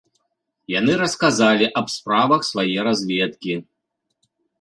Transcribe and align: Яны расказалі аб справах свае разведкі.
Яны 0.79 0.93
расказалі 1.01 1.67
аб 1.81 1.87
справах 1.95 2.41
свае 2.51 2.79
разведкі. 2.87 3.53